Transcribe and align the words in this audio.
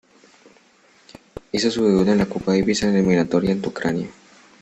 Hizo 1.51 1.69
su 1.69 1.85
debut 1.85 2.07
en 2.07 2.17
la 2.17 2.25
Copa 2.25 2.53
Davis 2.53 2.81
en 2.81 2.93
la 2.93 2.97
eliminatoria 2.97 3.51
ante 3.51 3.69
Ucrania. 3.69 4.07